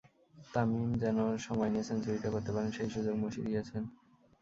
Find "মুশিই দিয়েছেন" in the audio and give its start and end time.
3.21-3.83